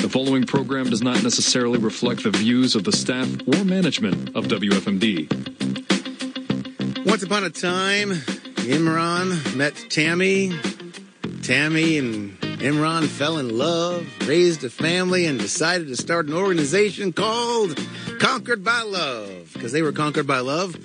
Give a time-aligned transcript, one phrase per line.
[0.00, 4.46] The following program does not necessarily reflect the views of the staff or management of
[4.46, 5.28] WFMD.
[7.06, 8.12] Once upon a time,
[8.66, 10.52] Imran met Tammy.
[11.42, 17.12] Tammy and Imran fell in love, raised a family, and decided to start an organization
[17.12, 17.78] called
[18.18, 19.50] Conquered by Love.
[19.52, 20.76] Because they were conquered by love,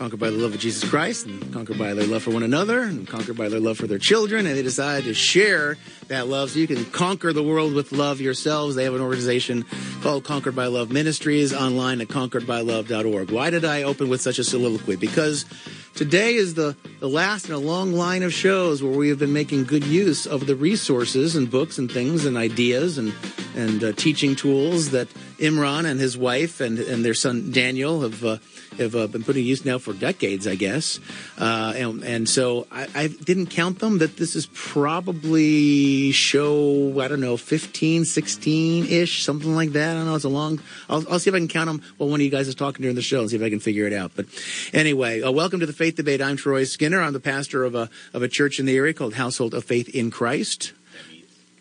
[0.00, 2.80] conquered by the love of Jesus Christ, and conquered by their love for one another,
[2.80, 5.76] and conquered by their love for their children, and they decided to share
[6.08, 8.76] that love so you can conquer the world with love yourselves.
[8.76, 9.66] They have an organization
[10.00, 13.30] called Conquered by Love Ministries online at conqueredbylove.org.
[13.30, 14.96] Why did I open with such a soliloquy?
[14.96, 15.44] Because
[15.94, 19.34] Today is the, the last in a long line of shows where we have been
[19.34, 23.12] making good use of the resources and books and things and ideas and,
[23.54, 25.08] and uh, teaching tools that
[25.40, 28.36] Imran and his wife and, and their son Daniel have uh,
[28.78, 31.00] have uh, been putting use now for decades, I guess.
[31.38, 33.98] Uh, and, and, so I, I, didn't count them.
[33.98, 39.90] That this is probably show I don't know 15, 16 ish, something like that.
[39.90, 40.14] I don't know.
[40.14, 40.60] It's a long.
[40.88, 42.82] I'll, I'll, see if I can count them while one of you guys is talking
[42.82, 44.12] during the show and see if I can figure it out.
[44.14, 44.26] But
[44.72, 46.20] anyway, uh, welcome to the Faith Debate.
[46.20, 47.00] I'm Troy Skinner.
[47.00, 49.88] I'm the pastor of a of a church in the area called Household of Faith
[49.88, 50.72] in Christ.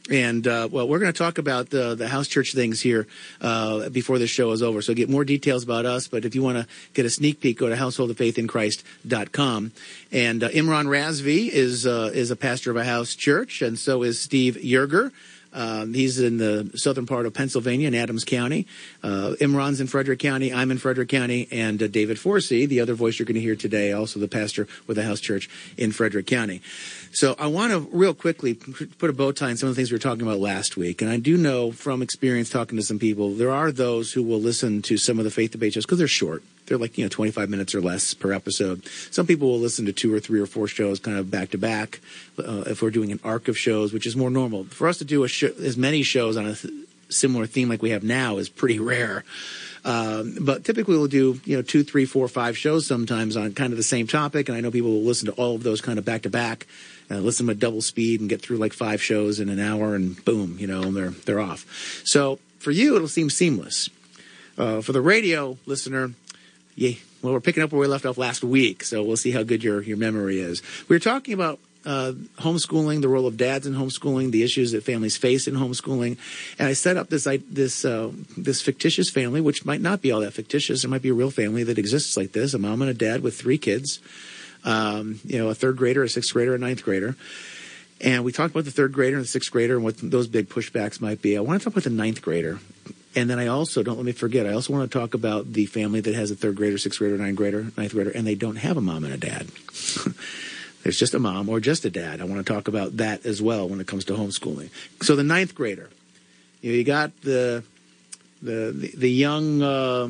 [0.09, 3.07] And uh, well, we're going to talk about the, the house church things here
[3.41, 4.81] uh, before this show is over.
[4.81, 6.07] So get more details about us.
[6.07, 9.71] But if you want to get a sneak peek, go to householdoffaithinchrist.com.
[10.11, 14.01] And uh, Imran Razvi is uh, is a pastor of a house church, and so
[14.03, 15.11] is Steve Yerger.
[15.53, 18.67] Um, he's in the southern part of Pennsylvania in Adams County.
[19.03, 20.53] Uh, Imran's in Frederick County.
[20.53, 21.47] I'm in Frederick County.
[21.51, 24.67] And uh, David Forsey, the other voice you're going to hear today, also the pastor
[24.87, 26.61] with a house church in Frederick County.
[27.11, 29.91] So I want to real quickly put a bow tie on some of the things
[29.91, 31.01] we were talking about last week.
[31.01, 34.39] And I do know from experience talking to some people, there are those who will
[34.39, 36.43] listen to some of the faith debate shows because they're short.
[36.69, 38.85] They're like, you know, 25 minutes or less per episode.
[39.11, 41.57] Some people will listen to two or three or four shows kind of back to
[41.57, 41.99] back
[42.37, 44.63] uh, if we're doing an arc of shows, which is more normal.
[44.65, 46.73] For us to do a as many shows on a th-
[47.09, 49.25] similar theme like we have now is pretty rare.
[49.83, 53.73] Um, but typically we'll do you know two, three, four, five shows sometimes on kind
[53.73, 55.97] of the same topic, and I know people will listen to all of those kind
[55.97, 56.67] of back to back
[57.11, 60.23] uh, listen to double speed and get through like five shows in an hour, and
[60.25, 61.65] boom, you know, and they're they're off.
[62.05, 63.89] So for you, it'll seem seamless.
[64.57, 66.11] Uh, for the radio listener,
[66.79, 69.43] yeah, well, we're picking up where we left off last week, so we'll see how
[69.43, 70.61] good your your memory is.
[70.87, 74.83] We were talking about uh, homeschooling, the role of dads in homeschooling, the issues that
[74.83, 76.17] families face in homeschooling,
[76.57, 80.21] and I set up this this uh, this fictitious family, which might not be all
[80.21, 80.81] that fictitious.
[80.81, 83.21] There might be a real family that exists like this: a mom and a dad
[83.21, 83.99] with three kids
[84.63, 87.15] um, you know, a third grader, a sixth grader, a ninth grader.
[88.01, 90.47] And we talked about the third grader and the sixth grader and what those big
[90.49, 91.37] pushbacks might be.
[91.37, 92.59] I want to talk about the ninth grader.
[93.15, 95.65] And then I also, don't let me forget, I also want to talk about the
[95.65, 98.57] family that has a third grader, sixth grader, ninth grader, ninth grader, and they don't
[98.57, 99.47] have a mom and a dad.
[100.83, 102.21] There's just a mom or just a dad.
[102.21, 104.69] I want to talk about that as well when it comes to homeschooling.
[105.01, 105.89] So the ninth grader,
[106.61, 107.63] you know, you got the
[108.41, 110.09] the the, the young uh,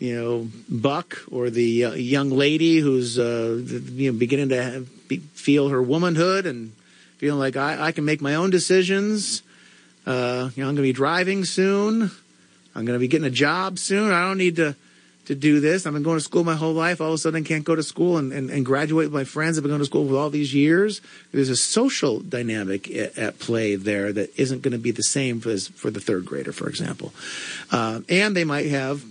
[0.00, 3.62] you know, buck or the uh, young lady who's uh,
[3.92, 6.72] you know beginning to have, be, feel her womanhood and
[7.18, 9.42] feeling like I, I can make my own decisions.
[10.10, 12.10] Uh, you know, I'm going to be driving soon.
[12.74, 14.10] I'm going to be getting a job soon.
[14.10, 14.74] I don't need to
[15.26, 15.86] to do this.
[15.86, 17.00] I've been going to school my whole life.
[17.00, 19.22] All of a sudden, I can't go to school and, and, and graduate with my
[19.22, 19.56] friends.
[19.56, 21.00] I've been going to school for all these years.
[21.30, 25.40] There's a social dynamic at, at play there that isn't going to be the same
[25.40, 27.12] for, for the third grader, for example.
[27.70, 29.04] Uh, and they might have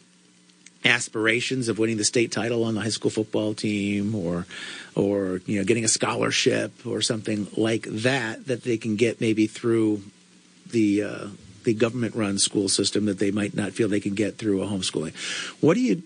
[0.84, 4.46] aspirations of winning the state title on the high school football team or
[4.96, 9.48] or you know getting a scholarship or something like that that they can get maybe
[9.48, 10.02] through
[10.72, 11.28] the uh,
[11.64, 14.68] the government run school system that they might not feel they can get through a
[14.68, 15.14] homeschooling.
[15.62, 16.04] What do you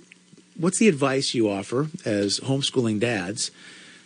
[0.57, 3.51] what's the advice you offer as homeschooling dads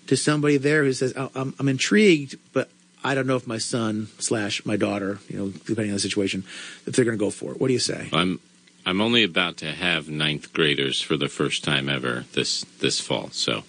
[0.07, 2.69] to somebody there who says oh, I'm, I'm intrigued but
[3.03, 6.43] I don't know if my son slash my daughter, you know, depending on the situation,
[6.85, 7.59] if they're going to go for it.
[7.59, 8.09] What do you say?
[8.11, 8.39] I'm
[8.85, 13.29] I'm only about to have ninth graders for the first time ever this this fall.
[13.31, 13.63] So,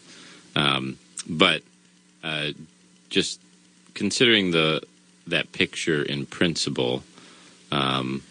[0.56, 0.98] um,
[1.28, 1.62] but
[2.24, 2.50] uh,
[3.10, 3.40] just
[3.94, 4.82] considering the
[5.30, 7.02] that picture in principle,
[7.70, 8.22] um,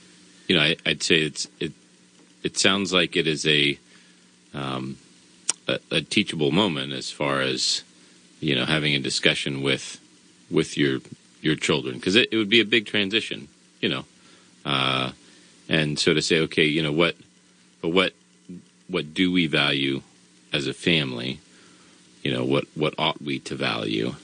[0.47, 1.73] you know, I, would say it's it.
[2.43, 3.77] It sounds like it is a,
[4.53, 4.97] um,
[5.67, 7.83] a a teachable moment as far as
[8.39, 9.99] you know having a discussion with
[10.49, 10.99] with your
[11.41, 13.47] your children because it, it would be a big transition.
[13.81, 14.05] You know.
[14.65, 15.11] Uh,
[15.69, 17.15] and so to say, okay, you know what,
[17.81, 18.13] but what
[18.87, 20.01] what do we value
[20.53, 21.39] as a family?
[22.23, 24.15] You know what what ought we to value?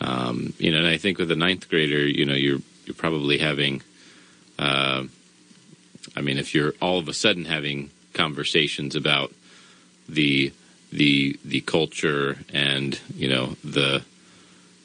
[0.00, 3.38] Um, you know, and I think with a ninth grader, you know, you're you're probably
[3.38, 3.82] having.
[4.58, 5.04] Uh,
[6.16, 9.32] I mean, if you're all of a sudden having conversations about
[10.08, 10.52] the
[10.92, 14.04] the the culture and you know the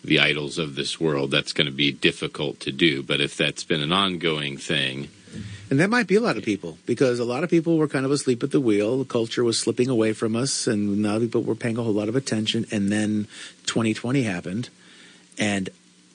[0.03, 3.03] the idols of this world, that's going to be difficult to do.
[3.03, 5.09] But if that's been an ongoing thing,
[5.69, 8.05] And that might be a lot of people because a lot of people were kind
[8.05, 8.97] of asleep at the wheel.
[8.97, 12.09] The culture was slipping away from us, and now people were paying a whole lot
[12.09, 12.65] of attention.
[12.71, 13.27] And then
[13.67, 14.69] 2020 happened,
[15.39, 15.69] and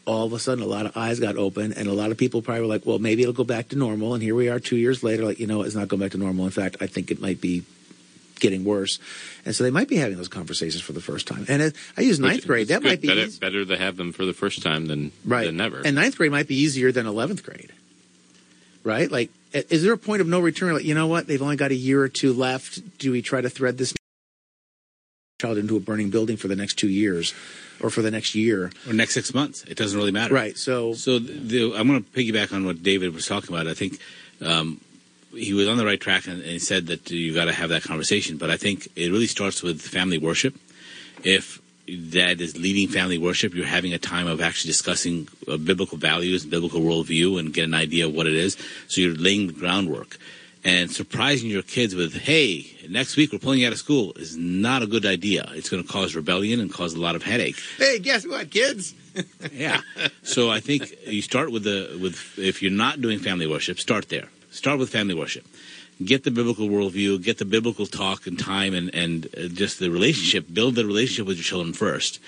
[0.06, 2.43] all of a sudden, a lot of eyes got open, and a lot of people
[2.43, 4.76] probably were like, "Well, maybe it'll go back to normal." And here we are, two
[4.76, 6.44] years later, like you know, it's not going back to normal.
[6.44, 7.62] In fact, I think it might be
[8.38, 8.99] getting worse,
[9.47, 11.47] and so they might be having those conversations for the first time.
[11.49, 12.69] And it, I use ninth which grade.
[12.69, 12.88] That good.
[12.88, 13.41] might be better, easy.
[13.41, 15.81] better to have them for the first time than right than never.
[15.82, 17.73] And ninth grade might be easier than eleventh grade,
[18.82, 19.11] right?
[19.11, 20.75] Like, is there a point of no return?
[20.75, 21.26] Like, you know what?
[21.26, 22.99] They've only got a year or two left.
[22.99, 23.94] Do we try to thread this
[25.44, 27.35] child into a burning building for the next two years,
[27.81, 28.70] or for the next year?
[28.87, 29.64] or next six months.
[29.64, 30.35] It doesn't really matter.
[30.35, 30.56] Right.
[30.56, 33.67] So, So the, I'm going to piggyback on what David was talking about.
[33.67, 34.00] I think
[34.41, 34.81] um,
[35.32, 37.82] he was on the right track and, and said that you got to have that
[37.82, 38.38] conversation.
[38.38, 40.55] But I think it really starts with family worship.
[41.23, 45.99] If that is leading family worship, you're having a time of actually discussing uh, biblical
[45.99, 48.56] values, biblical worldview, and get an idea of what it is.
[48.88, 50.17] So you're laying the groundwork.
[50.64, 54.34] And surprising your kids with, hey, next week we're pulling you out of school is
[54.37, 55.46] not a good idea.
[55.52, 57.56] It's going to cause rebellion and cause a lot of headache.
[57.76, 58.94] hey, guess what, kids?
[59.52, 59.81] Yeah.
[60.25, 64.08] So I think you start with the with if you're not doing family worship, start
[64.08, 64.28] there.
[64.50, 65.46] Start with family worship.
[66.05, 69.88] Get the biblical worldview, get the biblical talk and time, and and uh, just the
[69.88, 70.52] relationship.
[70.52, 72.19] Build the relationship with your children first,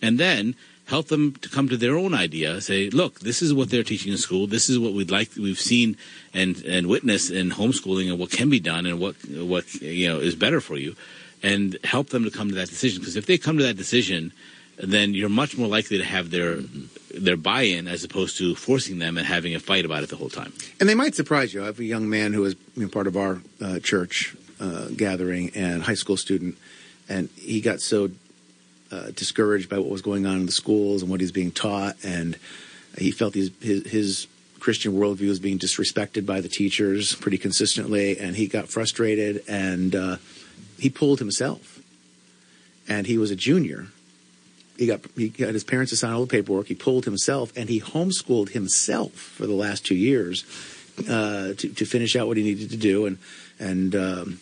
[0.00, 0.56] and then
[0.92, 2.60] help them to come to their own idea.
[2.60, 4.46] Say, look, this is what they're teaching in school.
[4.46, 5.30] This is what we'd like.
[5.36, 5.96] We've seen
[6.40, 9.16] and and witnessed in homeschooling, and what can be done, and what
[9.54, 10.94] what you know is better for you,
[11.42, 13.00] and help them to come to that decision.
[13.00, 14.32] Because if they come to that decision
[14.82, 16.56] then you're much more likely to have their
[17.14, 20.30] their buy-in as opposed to forcing them and having a fight about it the whole
[20.30, 20.52] time.
[20.80, 21.62] And they might surprise you.
[21.62, 24.88] I have a young man who was you know, part of our uh, church uh,
[24.96, 26.56] gathering and high school student,
[27.08, 28.10] and he got so
[28.92, 31.96] uh, discouraged by what was going on in the schools and what he's being taught,
[32.04, 32.38] and
[32.98, 34.26] he felt his, his his
[34.60, 39.96] Christian worldview was being disrespected by the teachers pretty consistently, and he got frustrated and
[39.96, 40.16] uh,
[40.78, 41.80] he pulled himself.
[42.88, 43.86] And he was a junior.
[44.76, 46.66] He got he got his parents to sign all the paperwork.
[46.66, 50.44] He pulled himself, and he homeschooled himself for the last two years
[51.08, 53.18] uh, to to finish out what he needed to do, and
[53.58, 54.40] and um,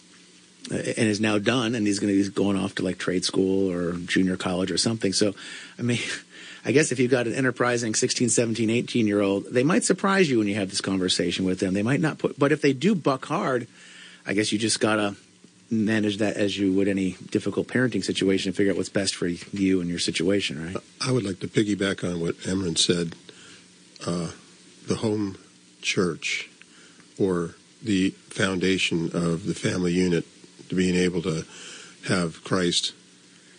[0.70, 1.74] and is now done.
[1.74, 4.78] And he's going to he's going off to like trade school or junior college or
[4.78, 5.12] something.
[5.12, 5.34] So,
[5.78, 6.00] I mean.
[6.62, 10.28] I guess if you've got an enterprising 16, 17, 18 year old, they might surprise
[10.28, 11.72] you when you have this conversation with them.
[11.72, 13.66] They might not put, but if they do buck hard,
[14.26, 15.16] I guess you just got to
[15.70, 19.26] manage that as you would any difficult parenting situation and figure out what's best for
[19.26, 20.76] you and your situation, right?
[21.00, 23.14] I would like to piggyback on what Imran said.
[24.06, 24.32] Uh,
[24.86, 25.38] the home
[25.82, 26.50] church
[27.18, 30.26] or the foundation of the family unit
[30.70, 31.44] to being able to
[32.08, 32.94] have Christ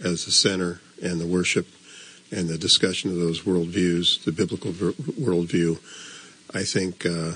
[0.03, 1.67] as the center and the worship
[2.31, 5.77] and the discussion of those worldviews, the biblical worldview,
[6.53, 7.33] I think uh,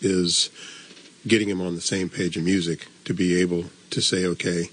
[0.00, 0.50] is
[1.26, 4.70] getting them on the same page of music to be able to say, okay,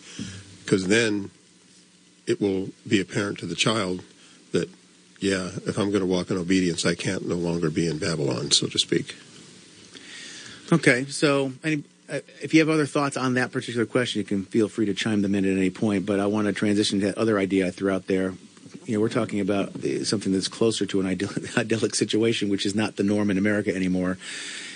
[0.64, 1.32] because then
[2.28, 4.04] it will be apparent to the child
[4.52, 4.70] that,
[5.20, 8.52] yeah, if I'm going to walk in obedience, I can't no longer be in Babylon,
[8.52, 9.16] so to speak.
[10.72, 11.84] Okay, so any,
[12.42, 15.22] if you have other thoughts on that particular question, you can feel free to chime
[15.22, 16.06] them in at any point.
[16.06, 18.34] But I want to transition to that other idea I threw out there.
[18.86, 19.72] You know, we're talking about
[20.04, 23.74] something that's closer to an idyllic, idyllic situation, which is not the norm in America
[23.74, 24.18] anymore.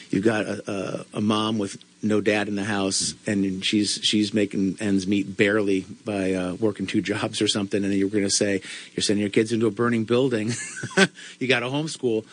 [0.09, 4.33] You've got a, a, a mom with no dad in the house, and she's she's
[4.33, 7.83] making ends meet barely by uh, working two jobs or something.
[7.83, 8.61] And you're going to say
[8.93, 10.53] you're sending your kids into a burning building.
[11.39, 12.25] you got to homeschool.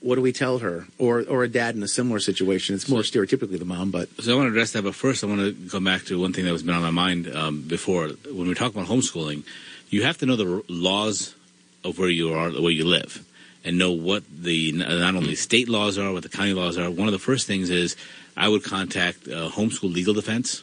[0.00, 2.74] What do we tell her, or or a dad in a similar situation?
[2.74, 5.26] It's more stereotypically the mom, but So I want to address that, but first I
[5.26, 8.08] want to go back to one thing that was been on my mind um, before.
[8.08, 9.44] When we talk about homeschooling,
[9.90, 11.34] you have to know the laws
[11.84, 13.24] of where you are, where you live,
[13.64, 16.90] and know what the not only state laws are, what the county laws are.
[16.90, 17.94] One of the first things is
[18.36, 20.62] I would contact uh, Homeschool Legal Defense,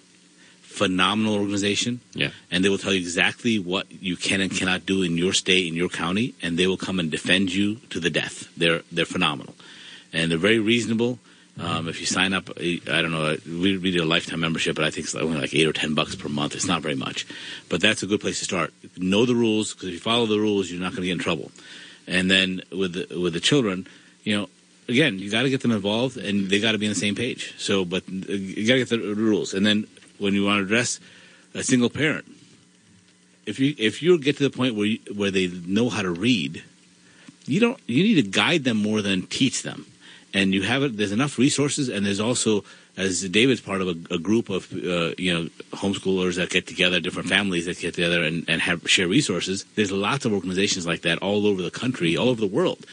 [0.78, 2.00] phenomenal organization.
[2.14, 2.32] Yeah.
[2.52, 5.66] and they will tell you exactly what you can and cannot do in your state,
[5.68, 8.36] in your county, and they will come and defend you to the death.
[8.60, 9.54] They're they're phenomenal,
[10.14, 11.20] and they're very reasonable.
[11.60, 14.86] Um, if you sign up, I don't know, we, we did a lifetime membership, but
[14.86, 16.54] I think it's only like eight or ten bucks per month.
[16.54, 17.26] It's not very much,
[17.68, 18.70] but that's a good place to start.
[18.96, 21.26] Know the rules because if you follow the rules, you're not going to get in
[21.30, 21.50] trouble.
[22.06, 23.88] And then with the, with the children,
[24.24, 24.50] you know,
[24.88, 27.16] again, you got to get them involved, and they got to be on the same
[27.16, 27.54] page.
[27.58, 29.88] So, but uh, you got to get the rules, and then
[30.20, 31.00] when you want to address
[31.54, 32.26] a single parent,
[33.46, 36.12] if you if you get to the point where you, where they know how to
[36.12, 36.64] read,
[37.46, 39.86] you don't you need to guide them more than teach them.
[40.34, 40.98] and you have it.
[40.98, 42.64] There's enough resources, and there's also
[42.96, 47.00] as David's part of a, a group of uh, you know homeschoolers that get together,
[47.00, 49.66] different families that get together and, and have share resources.
[49.76, 52.86] There's lots of organizations like that all over the country, all over the world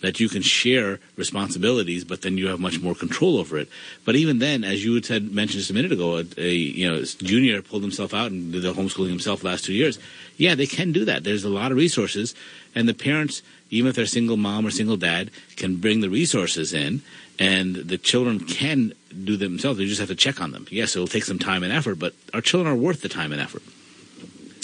[0.00, 3.68] that you can share responsibilities, but then you have much more control over it.
[4.04, 7.02] But even then, as you had mentioned just a minute ago, a, a you know
[7.04, 9.98] junior pulled himself out and did the homeschooling himself last two years.
[10.36, 11.24] Yeah, they can do that.
[11.24, 12.34] There's a lot of resources,
[12.74, 16.72] and the parents, even if they're single mom or single dad, can bring the resources
[16.72, 17.02] in,
[17.38, 19.78] and the children can do themselves.
[19.80, 20.66] You just have to check on them.
[20.70, 23.40] Yes, it'll take some time and effort, but our children are worth the time and
[23.40, 23.62] effort.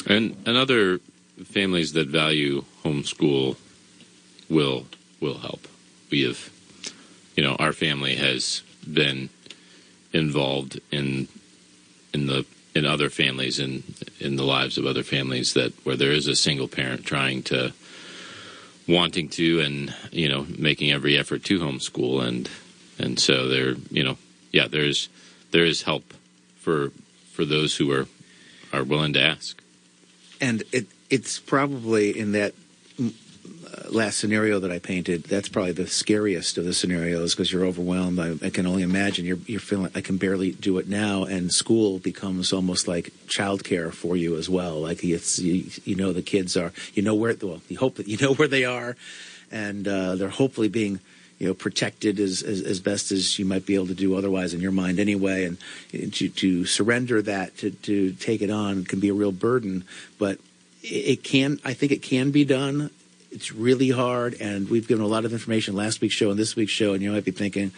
[0.06, 0.98] And and other
[1.44, 3.56] families that value homeschool
[4.48, 4.86] will
[5.20, 5.66] will help.
[6.11, 6.50] We have,
[7.35, 9.30] you know, our family has been
[10.12, 11.28] involved in
[12.12, 13.82] in the in other families in
[14.20, 17.73] in the lives of other families that where there is a single parent trying to
[18.87, 22.49] wanting to and you know making every effort to homeschool and
[22.99, 24.16] and so there you know
[24.52, 25.08] yeah there's
[25.50, 26.14] there is help
[26.61, 26.92] for
[27.32, 28.06] for those who are
[28.73, 29.62] are willing to ask
[30.40, 32.54] and it it's probably in that
[33.90, 35.25] last scenario that I painted.
[35.25, 38.18] That's probably the scariest of the scenarios because you're overwhelmed.
[38.18, 41.52] I, I can only imagine you're you're feeling I can barely do it now, and
[41.52, 44.80] school becomes almost like childcare for you as well.
[44.80, 48.08] Like it's you, you know the kids are you know where well you hope that
[48.08, 48.96] you know where they are,
[49.50, 51.00] and uh, they're hopefully being
[51.38, 54.54] you know protected as, as, as best as you might be able to do otherwise
[54.54, 55.58] in your mind anyway and
[56.14, 59.85] to to surrender that to to take it on can be a real burden
[60.18, 60.38] but
[60.82, 62.90] it can i think it can be done
[63.30, 66.56] it's really hard and we've given a lot of information last week's show and this
[66.56, 67.73] week's show and you might be thinking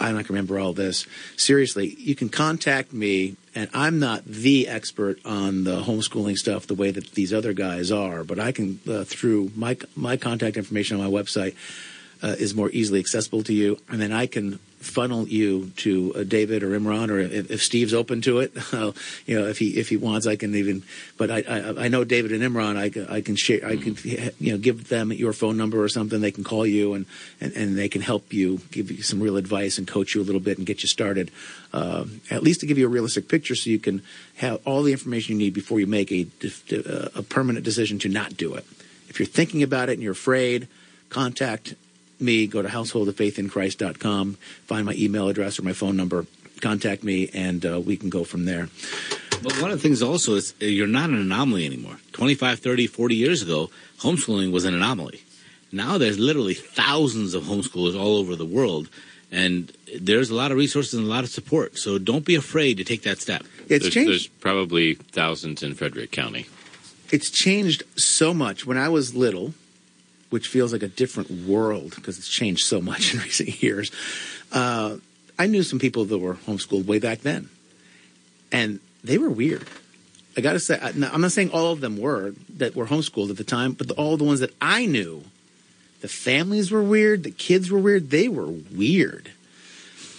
[0.00, 1.06] i'm not going to remember all this.
[1.36, 6.74] Seriously you can contact me and i'm not the expert on the homeschooling stuff the
[6.74, 11.00] way that these other guys are but i can uh, through my my contact information
[11.00, 11.54] on my website
[12.22, 16.22] uh, is more easily accessible to you, and then I can funnel you to uh,
[16.22, 18.92] David or Imran, or if, if Steve's open to it, uh,
[19.26, 20.82] you know, if he if he wants, I can even.
[21.16, 22.76] But I I, I know David and Imran.
[22.76, 23.64] I, can- I can share.
[23.66, 23.96] I can
[24.38, 26.20] you know give them your phone number or something.
[26.20, 27.06] They can call you and
[27.40, 30.24] and, and they can help you, give you some real advice and coach you a
[30.24, 31.30] little bit and get you started.
[31.72, 34.02] Um, at least to give you a realistic picture, so you can
[34.36, 36.26] have all the information you need before you make a
[37.14, 38.64] a permanent decision to not do it.
[39.08, 40.68] If you're thinking about it and you're afraid,
[41.08, 41.74] contact
[42.20, 44.34] me, go to householdoffaithinchrist.com,
[44.66, 46.26] find my email address or my phone number,
[46.60, 48.68] contact me, and uh, we can go from there.
[49.42, 51.98] But one of the things also is uh, you're not an anomaly anymore.
[52.12, 53.70] 25, 30, 40 years ago,
[54.00, 55.22] homeschooling was an anomaly.
[55.70, 58.88] Now there's literally thousands of homeschoolers all over the world,
[59.30, 61.78] and there's a lot of resources and a lot of support.
[61.78, 63.44] So don't be afraid to take that step.
[63.68, 64.10] It's there's, changed.
[64.10, 66.46] there's probably thousands in Frederick County
[67.10, 68.66] It's changed so much.
[68.66, 69.52] When I was little,
[70.30, 73.90] which feels like a different world because it's changed so much in recent years,
[74.52, 74.96] uh,
[75.38, 77.48] I knew some people that were homeschooled way back then,
[78.50, 79.66] and they were weird.
[80.36, 83.36] I got to say, I'm not saying all of them were that were homeschooled at
[83.36, 85.24] the time, but the, all the ones that I knew,
[86.00, 89.32] the families were weird, the kids were weird, they were weird.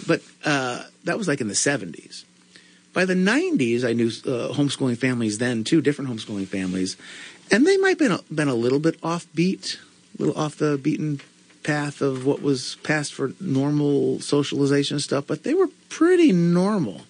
[0.07, 2.25] But uh, that was like in the 70s.
[2.93, 6.97] By the 90s, I knew uh, homeschooling families then too, different homeschooling families,
[7.51, 9.77] and they might have been a, been a little bit offbeat,
[10.19, 11.21] little off the beaten
[11.63, 17.01] path of what was passed for normal socialization and stuff, but they were pretty normal.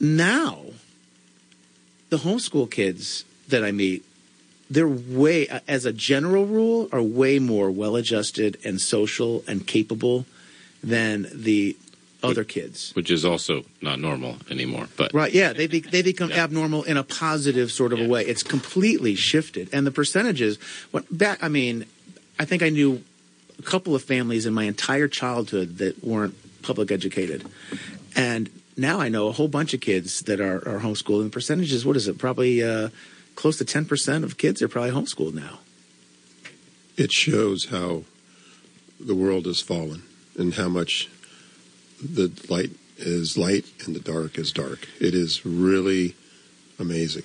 [0.00, 0.60] Now,
[2.10, 4.04] the homeschool kids that I meet,
[4.70, 10.26] they're way, as a general rule, are way more well adjusted and social and capable
[10.82, 11.76] than the
[12.22, 12.90] other kids.
[12.94, 16.44] which is also not normal anymore but Right, yeah, they be, they become Yeah.
[16.44, 18.06] abnormal in a positive sort of Yeah.
[18.06, 18.24] a way.
[18.24, 20.56] It's completely shifted, and the percentages.
[20.90, 21.38] What back?
[21.42, 21.84] I mean,
[22.38, 23.02] I think I knew
[23.58, 27.44] a couple of families in my entire childhood that weren't public educated,
[28.16, 31.20] and now I know a whole bunch of kids that are, are homeschooled.
[31.20, 32.18] And the percentage is, what is it?
[32.18, 32.88] Probably uh,
[33.36, 35.60] close to ten percent of kids are probably homeschooled now.
[36.96, 38.02] It shows how
[38.98, 40.02] the world has fallen
[40.38, 41.08] and how much
[42.02, 44.88] the light is light and the dark is dark.
[45.00, 46.14] It is really
[46.78, 47.24] amazing.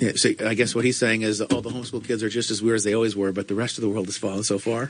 [0.00, 2.60] Yeah, so I guess what he's saying is all the homeschool kids are just as
[2.60, 4.86] weird as they always were, but the rest of the world has fallen so far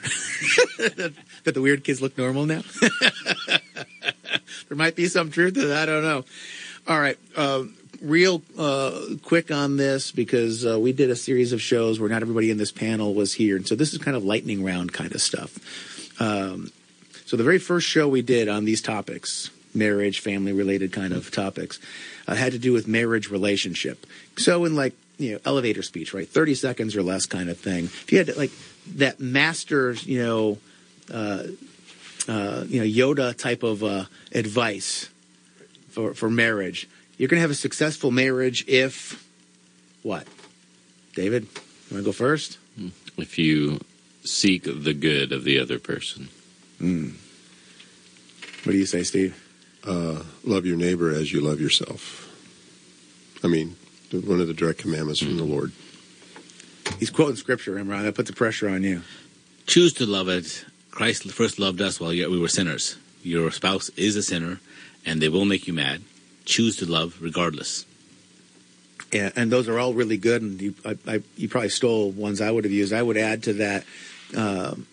[0.79, 1.13] that,
[1.45, 2.63] that the weird kids look normal now.
[4.69, 5.89] there might be some truth to that.
[5.89, 6.25] I don't know.
[6.89, 7.19] All right.
[7.37, 12.09] Um, real uh, quick on this because uh, we did a series of shows where
[12.09, 13.57] not everybody in this panel was here.
[13.57, 15.59] And so this is kind of lightning round kind of stuff.
[16.21, 16.73] Um,
[17.27, 21.31] so the very first show we did on these topics, marriage, family related kind of
[21.31, 21.79] topics,
[22.27, 24.07] uh, had to do with marriage relationship.
[24.37, 27.85] So in like you know elevator speech, right, thirty seconds or less kind of thing.
[27.85, 28.53] If you had to, like
[28.97, 30.59] that master, you know,
[31.13, 31.45] uh,
[32.29, 35.09] uh, you know Yoda type of uh, advice
[35.91, 36.89] for for marriage.
[37.19, 39.29] You're going to have a successful marriage if
[40.03, 40.27] what?
[41.15, 42.59] David, you want to go first?
[43.19, 43.81] If you
[44.25, 46.29] seek the good of the other person.
[48.65, 49.37] What do you say, Steve?
[49.85, 52.29] Uh, love your neighbor as you love yourself.
[53.43, 53.77] I mean,
[54.13, 55.73] one of the direct commandments from the Lord.
[56.99, 58.03] He's quoting scripture, Imran.
[58.03, 59.03] That put the pressure on you.
[59.67, 60.65] Choose to love it.
[60.91, 62.97] Christ first loved us while yet we were sinners.
[63.23, 64.61] Your spouse is a sinner,
[65.07, 66.03] and they will make you mad.
[66.45, 67.87] Choose to love regardless.
[69.13, 70.43] Yeah, and those are all really good.
[70.43, 72.93] And you, I, I, you probably stole ones I would have used.
[72.93, 73.85] I would add to that:
[74.37, 74.87] um,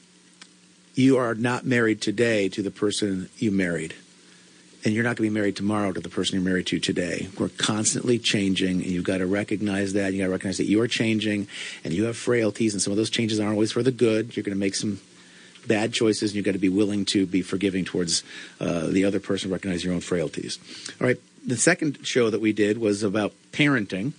[0.96, 3.96] you are not married today to the person you married,
[4.86, 7.28] and you're not going to be married tomorrow to the person you're married to today.
[7.38, 10.14] We're constantly changing, and you've got to recognize that.
[10.14, 11.48] You got to recognize that you are changing,
[11.84, 14.36] and you have frailties, and some of those changes aren't always for the good.
[14.36, 15.02] You're going to make some
[15.68, 18.24] bad choices, and you've got to be willing to be forgiving towards
[18.62, 20.60] uh, the other person, recognize your own frailties.
[21.00, 21.18] All right.
[21.46, 24.14] The second show that we did was about parenting,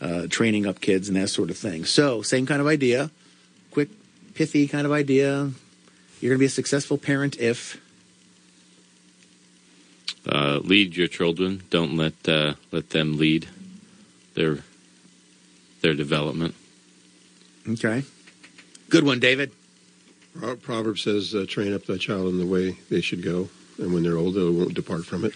[0.00, 1.84] uh, training up kids, and that sort of thing.
[1.84, 3.10] So, same kind of idea,
[3.70, 3.88] quick,
[4.34, 5.50] pithy kind of idea.
[6.20, 7.81] You're going to be a successful parent if
[10.28, 11.62] Uh, lead your children.
[11.70, 13.48] Don't let uh, let them lead
[14.34, 14.58] their
[15.80, 16.54] their development.
[17.68, 18.04] okay,
[18.88, 19.50] good one, David.
[20.38, 23.92] Pro- Proverb says, uh, train up thy child in the way they should go, and
[23.92, 25.34] when they're old, they won't depart from it.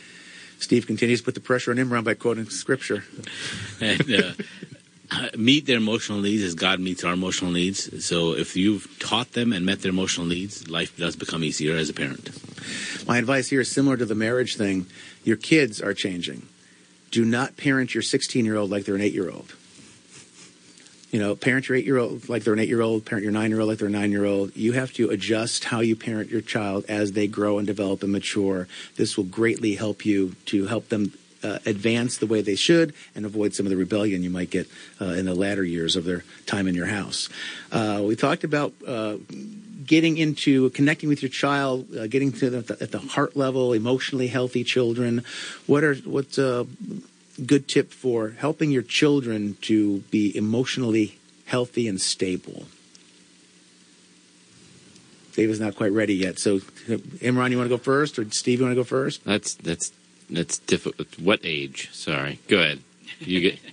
[0.58, 3.04] Steve continues to put the pressure on Imran by quoting scripture.
[3.80, 4.32] and uh,
[5.36, 8.04] meet their emotional needs as God meets our emotional needs.
[8.04, 11.90] So if you've taught them and met their emotional needs, life does become easier as
[11.90, 12.30] a parent.
[13.06, 14.86] My advice here is similar to the marriage thing.
[15.24, 16.48] Your kids are changing.
[17.10, 19.54] Do not parent your 16 year old like they're an eight year old.
[21.10, 23.32] You know, parent your eight year old like they're an eight year old, parent your
[23.32, 24.56] nine year old like they're a nine year old.
[24.56, 28.12] You have to adjust how you parent your child as they grow and develop and
[28.12, 28.68] mature.
[28.96, 31.12] This will greatly help you to help them
[31.42, 34.68] uh, advance the way they should and avoid some of the rebellion you might get
[35.00, 37.28] uh, in the latter years of their time in your house.
[37.72, 39.16] Uh, we talked about uh,
[39.86, 44.28] getting into connecting with your child, uh, getting to the, at the heart level, emotionally
[44.28, 45.24] healthy children.
[45.66, 46.66] What are what's a
[47.44, 52.66] good tip for helping your children to be emotionally healthy and stable?
[55.34, 56.38] David's not quite ready yet.
[56.38, 59.22] So, Imran, you want to go first, or Steve, you want to go first?
[59.24, 59.92] That's that's
[60.30, 61.18] that's difficult.
[61.18, 61.90] What age?
[61.92, 62.40] Sorry.
[62.48, 62.80] Go ahead.
[63.20, 63.58] You get.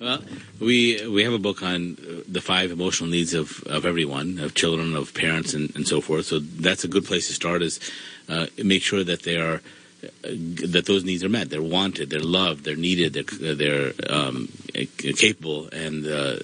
[0.00, 0.22] Well,
[0.60, 4.54] we we have a book on uh, the five emotional needs of, of everyone, of
[4.54, 6.26] children, of parents, and, and so forth.
[6.26, 7.62] So that's a good place to start.
[7.62, 7.80] Is
[8.28, 10.28] uh, make sure that they are uh,
[10.70, 11.50] that those needs are met.
[11.50, 12.10] They're wanted.
[12.10, 12.62] They're loved.
[12.62, 13.14] They're needed.
[13.14, 14.48] They're they're um,
[14.96, 16.36] capable, and uh,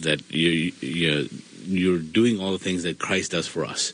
[0.00, 1.28] that you you
[1.66, 3.92] you're doing all the things that Christ does for us.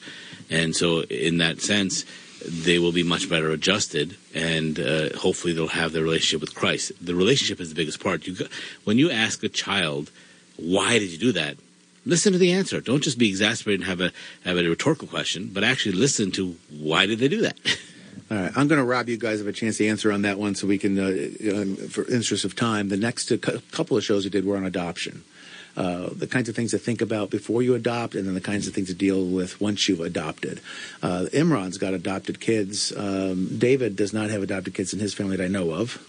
[0.50, 2.04] And so, in that sense,
[2.46, 6.92] they will be much better adjusted, and uh, hopefully they'll have their relationship with Christ.
[7.00, 8.26] The relationship is the biggest part.
[8.26, 8.48] You,
[8.84, 10.10] when you ask a child,
[10.56, 11.56] "Why did you do that?"
[12.06, 12.80] Listen to the answer.
[12.80, 14.12] Don't just be exasperated and have a
[14.44, 17.58] have a rhetorical question, but actually listen to why did they do that.
[18.30, 20.38] All right, I'm going to rob you guys of a chance to answer on that
[20.38, 23.36] one, so we can, uh, um, for interest of time, the next uh,
[23.70, 25.24] couple of shows we did were on adoption.
[25.78, 28.66] Uh, the kinds of things to think about before you adopt, and then the kinds
[28.66, 30.60] of things to deal with once you've adopted.
[31.00, 32.92] Uh, Imran's got adopted kids.
[32.96, 36.04] Um, David does not have adopted kids in his family that I know of.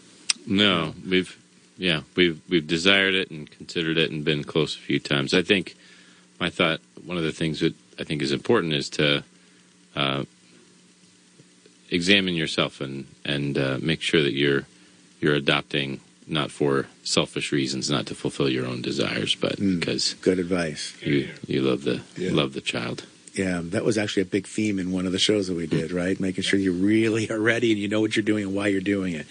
[0.47, 1.37] No, we've
[1.77, 5.35] yeah we've we've desired it and considered it and been close a few times.
[5.35, 5.75] I think
[6.39, 9.23] my thought one of the things that I think is important is to
[9.95, 10.23] uh,
[11.91, 14.65] examine yourself and and uh, make sure that you're
[15.21, 19.79] you're adopting not for selfish reasons, not to fulfill your own desires, but Mm.
[19.79, 20.93] because Good advice.
[21.01, 22.31] you you love the Yeah.
[22.31, 23.03] love the child.
[23.39, 25.93] Yeah, that was actually a big theme in one of the shows that we did,
[25.93, 26.19] right?
[26.19, 28.81] Making sure you really are ready and you know what you're doing and why you're
[28.81, 29.27] doing it.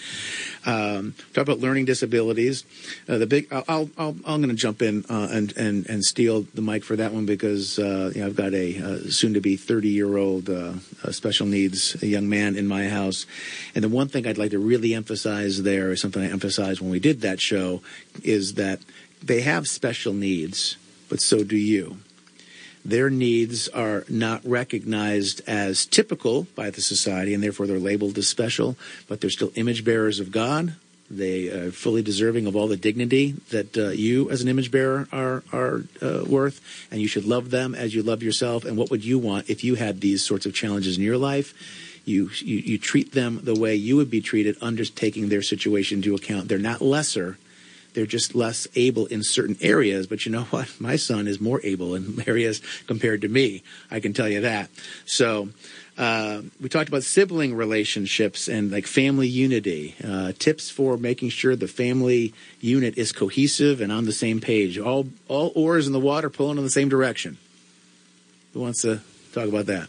[0.64, 2.64] Um, talk about learning disabilities.
[3.06, 6.46] Uh, the big, I'll, I'll, I'm going to jump in uh, and, and and steal
[6.54, 10.48] the mic for that one because uh, you know, I've got a uh, soon-to-be 30-year-old
[10.48, 10.72] uh,
[11.04, 13.26] uh, special needs young man in my house,
[13.74, 16.90] and the one thing I'd like to really emphasize there is something I emphasized when
[16.90, 17.82] we did that show
[18.22, 18.80] is that
[19.22, 20.78] they have special needs,
[21.10, 21.98] but so do you
[22.88, 28.26] their needs are not recognized as typical by the society and therefore they're labeled as
[28.26, 28.76] special,
[29.08, 30.74] but they're still image bearers of God.
[31.10, 35.08] They are fully deserving of all the dignity that uh, you, as an image bearer,
[35.10, 38.66] are are uh, worth, and you should love them as you love yourself.
[38.66, 41.54] And what would you want if you had these sorts of challenges in your life?
[42.04, 45.98] You, you you treat them the way you would be treated, under taking their situation
[45.98, 46.48] into account.
[46.48, 47.38] They're not lesser
[47.98, 50.06] they're just less able in certain areas.
[50.06, 50.72] But you know what?
[50.80, 53.64] My son is more able in areas compared to me.
[53.90, 54.70] I can tell you that.
[55.04, 55.48] So
[55.98, 59.96] Uh, we talked about sibling relationships and like family unity.
[59.98, 64.78] Uh, tips for making sure the family unit is cohesive and on the same page.
[64.78, 67.36] All all oars in the water pulling in the same direction.
[68.54, 69.00] Who wants to
[69.32, 69.88] talk about that?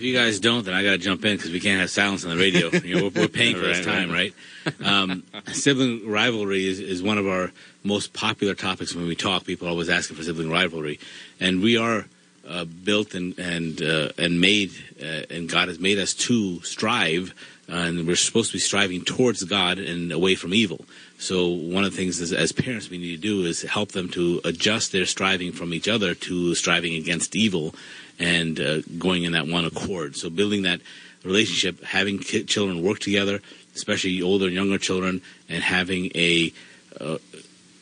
[0.00, 2.24] If you guys don't, then I got to jump in because we can't have silence
[2.24, 2.70] on the radio.
[2.80, 4.34] You know, we're, we're paying for this Right, time, right?
[4.82, 7.52] Um, sibling rivalry is, is one of our
[7.84, 9.44] most popular topics when we talk.
[9.44, 10.98] People are always asking for sibling rivalry,
[11.38, 12.06] and we are
[12.48, 17.34] uh, built and and uh, and made, uh, and God has made us to strive,
[17.68, 20.84] uh, and we're supposed to be striving towards God and away from evil.
[21.18, 24.08] So one of the things is, as parents we need to do is help them
[24.10, 27.74] to adjust their striving from each other to striving against evil
[28.18, 30.16] and uh, going in that one accord.
[30.16, 30.80] So building that
[31.22, 33.40] relationship, having children work together,
[33.74, 36.52] especially older and younger children, and having a
[36.98, 37.18] uh,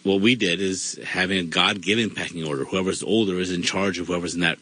[0.05, 2.65] what we did is having a God-given pecking order.
[2.65, 4.59] Whoever's older is in charge of whoever's in that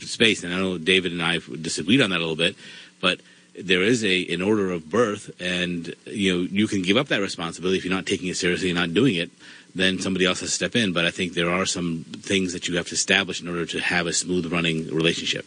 [0.00, 0.44] space.
[0.44, 2.56] And I know David and I disagreed on that a little bit,
[3.00, 3.20] but
[3.58, 7.20] there is a an order of birth, and you know you can give up that
[7.20, 9.30] responsibility if you're not taking it seriously and not doing it.
[9.74, 10.92] Then somebody else has to step in.
[10.92, 13.80] But I think there are some things that you have to establish in order to
[13.80, 15.46] have a smooth running relationship.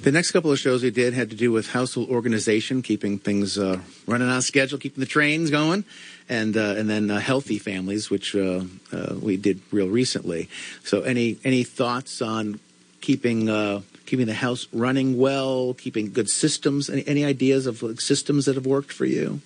[0.00, 3.58] The next couple of shows we did had to do with household organization, keeping things
[3.58, 5.84] uh, running on schedule, keeping the trains going,
[6.28, 10.48] and uh, and then uh, healthy families, which uh, uh, we did real recently.
[10.82, 12.60] So, any any thoughts on
[13.00, 16.88] keeping uh, keeping the house running well, keeping good systems?
[16.88, 19.40] Any, any ideas of like, systems that have worked for you?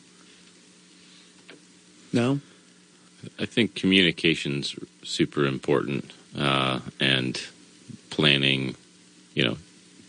[2.13, 2.41] No.
[3.39, 7.43] I think communication's super important, and
[8.11, 8.77] planning,
[9.35, 9.59] you know,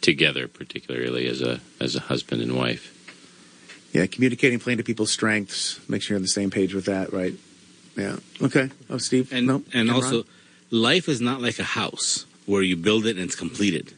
[0.02, 2.99] together, particularly as a as a husband and wife.
[3.92, 5.80] Yeah, communicating, playing to people's strengths.
[5.90, 7.34] Make sure you're on the same page with that, right?
[7.98, 8.18] Yeah.
[8.42, 8.70] Okay.
[8.90, 9.34] Oh, Steve.
[9.34, 9.64] And No?
[9.74, 10.26] and also,
[10.70, 13.94] life is not like a house where you build it and it's completed.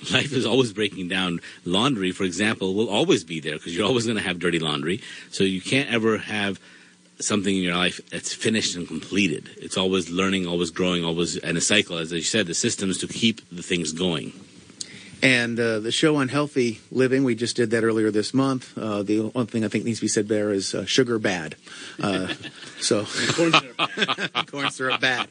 [0.12, 1.40] Life is always breaking down.
[1.64, 5.00] Laundry, for example, will always be there because you're always going to have dirty laundry.
[5.32, 6.60] So you can't ever have
[7.18, 9.50] something in your life that's finished and completed.
[9.56, 11.98] It's always learning, always growing, always and a cycle.
[11.98, 14.32] As you said, the systems to keep the things going.
[15.22, 18.76] And uh, the show on healthy living, we just did that earlier this month.
[18.78, 21.56] Uh, the one thing I think needs to be said there is uh, sugar bad.
[22.00, 22.32] Uh,
[22.80, 23.04] so
[24.46, 25.28] corn syrup bad.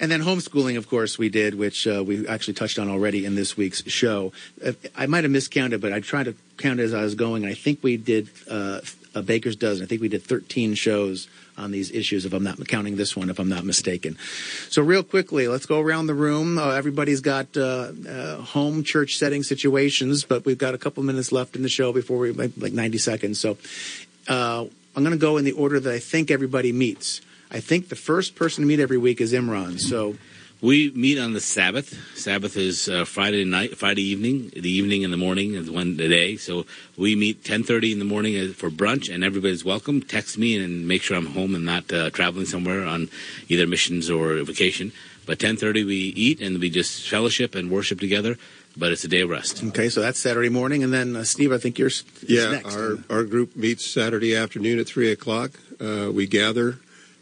[0.00, 3.36] And then homeschooling, of course, we did, which uh, we actually touched on already in
[3.36, 4.32] this week's show.
[4.64, 7.44] Uh, I might have miscounted, but I tried to count as I was going.
[7.44, 8.80] I think we did uh,
[9.14, 9.84] a baker's dozen.
[9.84, 13.30] I think we did 13 shows on these issues, if I'm not counting this one,
[13.30, 14.16] if I'm not mistaken.
[14.68, 16.58] So, real quickly, let's go around the room.
[16.58, 21.32] Uh, everybody's got uh, uh, home church setting situations, but we've got a couple minutes
[21.32, 23.38] left in the show before we like, like 90 seconds.
[23.38, 23.56] So,
[24.28, 24.64] uh,
[24.96, 27.20] I'm going to go in the order that I think everybody meets.
[27.50, 29.80] I think the first person to meet every week is Imran.
[29.80, 30.16] So,
[30.62, 31.96] We meet on the Sabbath.
[32.18, 34.50] Sabbath is uh, Friday night, Friday evening.
[34.54, 36.36] The evening and the morning is one day.
[36.36, 36.66] So
[36.98, 40.02] we meet 10:30 in the morning uh, for brunch, and everybody's welcome.
[40.02, 43.08] Text me and make sure I'm home and not uh, traveling somewhere on
[43.48, 44.92] either missions or vacation.
[45.24, 48.36] But 10:30 we eat and we just fellowship and worship together.
[48.76, 49.64] But it's a day of rest.
[49.64, 50.84] okay, so that's Saturday morning.
[50.84, 51.90] And then, uh, Steve, I think you're
[52.28, 52.76] Yeah, next.
[52.76, 55.50] our, our group meets Saturday afternoon at 3 o'clock.
[55.80, 56.78] Uh, we gather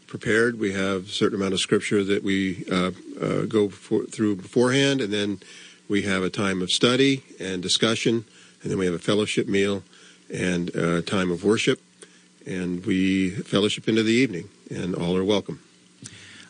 [0.09, 0.59] prepared.
[0.59, 2.91] We have a certain amount of scripture that we uh,
[3.21, 5.39] uh, go through beforehand, and then
[5.87, 8.25] we have a time of study and discussion,
[8.61, 9.83] and then we have a fellowship meal
[10.33, 11.79] and a time of worship,
[12.45, 15.59] and we fellowship into the evening, and all are welcome.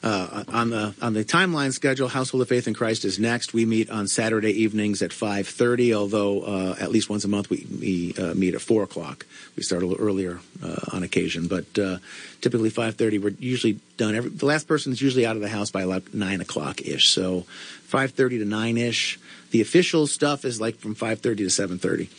[0.02, 3.54] Uh, on the on the timeline schedule, Household of Faith in Christ is next.
[3.54, 5.94] We meet on Saturday evenings at five thirty.
[5.94, 9.26] Although uh, at least once a month we, we uh, meet at four o'clock.
[9.58, 11.98] We start a little earlier uh, on occasion, but uh,
[12.40, 13.20] typically five thirty.
[13.20, 14.16] We're usually done.
[14.16, 17.10] Every, the last person is usually out of the house by about nine o'clock ish.
[17.10, 17.42] So
[17.84, 19.20] five thirty to nine ish.
[19.52, 22.10] The official stuff is like from five thirty to seven thirty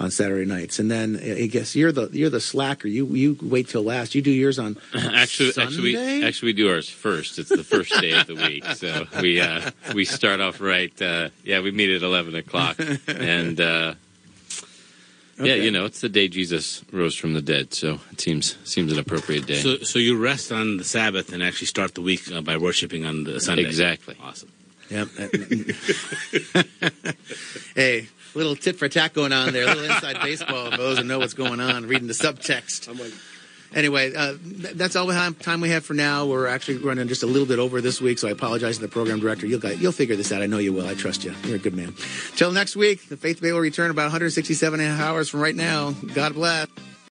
[0.00, 2.88] on Saturday nights, and then I guess you're the you're the slacker.
[2.88, 4.14] You you wait till last.
[4.14, 7.38] You do yours on Actually, actually, we, actually, we do ours first.
[7.38, 11.00] It's the first day of the week, so we uh, we start off right.
[11.00, 13.94] Uh, yeah, we meet at eleven o'clock, and uh,
[15.38, 18.92] yeah, you know, it's the day Jesus rose from the dead, so it seems seems
[18.92, 19.54] an appropriate day.
[19.54, 23.04] So, so you rest on the Sabbath and actually start the week uh, by worshiping
[23.04, 23.64] on the Sunday.
[23.64, 24.16] Exactly.
[24.22, 24.50] Awesome.
[24.90, 25.08] Yep.
[27.74, 29.64] hey, little tit for tat going on there.
[29.64, 32.88] A little inside baseball for those who know what's going on, reading the subtext.
[33.74, 36.26] Anyway, uh, that's all the time- time we have for now.
[36.26, 38.88] We're actually running just a little bit over this week, so I apologize to the
[38.88, 39.46] program director.
[39.46, 40.42] You'll, you'll figure this out.
[40.42, 40.86] I know you will.
[40.86, 41.34] I trust you.
[41.44, 41.94] You're a good man.
[42.36, 45.92] Till next week, the Faith Debate will return about 167 hours from right now.
[46.14, 46.68] God bless.